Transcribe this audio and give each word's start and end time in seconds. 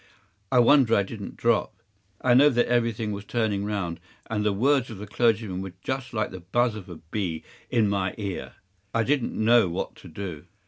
I 0.51 0.57
wonder 0.57 0.95
I 0.95 1.03
didn’t 1.03 1.37
drop. 1.37 1.75
I 2.21 2.33
know 2.33 2.49
that 2.49 2.65
everything 2.65 3.11
was 3.11 3.23
turning 3.23 3.65
round, 3.65 3.99
and 4.31 4.43
the 4.43 4.51
words 4.51 4.89
of 4.89 4.97
the 4.97 5.05
clergyman 5.05 5.61
were 5.61 5.73
just 5.83 6.11
like 6.11 6.31
the 6.31 6.39
buzz 6.39 6.73
of 6.73 6.89
a 6.89 6.95
bee 6.95 7.43
in 7.69 7.87
my 7.87 8.15
ear. 8.17 8.53
I 8.95 9.03
didn’t 9.03 9.33
know 9.37 9.69
what 9.69 9.93
to 9.97 10.07
do. 10.07 10.45